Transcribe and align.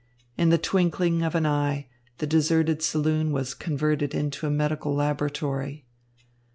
In 0.35 0.49
the 0.49 0.57
twinkling 0.57 1.21
of 1.21 1.35
an 1.35 1.45
eye 1.45 1.85
the 2.17 2.25
deserted 2.25 2.81
saloon 2.81 3.31
was 3.31 3.53
converted 3.53 4.15
into 4.15 4.47
a 4.47 4.49
medical 4.49 4.95
laboratory. 4.95 5.85